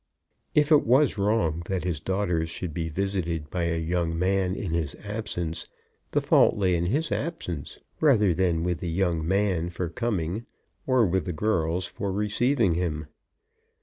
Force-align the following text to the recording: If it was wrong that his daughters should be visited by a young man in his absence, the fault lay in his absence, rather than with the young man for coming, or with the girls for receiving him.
If 0.55 0.71
it 0.71 0.83
was 0.83 1.19
wrong 1.19 1.61
that 1.65 1.83
his 1.83 1.99
daughters 1.99 2.49
should 2.49 2.73
be 2.73 2.89
visited 2.89 3.51
by 3.51 3.65
a 3.65 3.77
young 3.77 4.17
man 4.17 4.55
in 4.55 4.71
his 4.71 4.95
absence, 4.95 5.67
the 6.09 6.19
fault 6.21 6.57
lay 6.57 6.73
in 6.75 6.87
his 6.87 7.11
absence, 7.11 7.77
rather 7.99 8.33
than 8.33 8.63
with 8.63 8.79
the 8.79 8.89
young 8.89 9.27
man 9.27 9.69
for 9.69 9.89
coming, 9.89 10.47
or 10.87 11.05
with 11.05 11.25
the 11.25 11.33
girls 11.33 11.85
for 11.85 12.11
receiving 12.11 12.73
him. 12.73 13.05